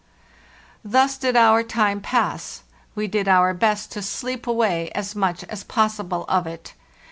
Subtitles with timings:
[0.83, 2.63] Thus did our time pass.
[2.95, 6.73] We did our best to sleep away as much as possible of it.